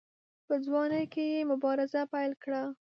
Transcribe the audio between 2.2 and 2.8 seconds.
کړه.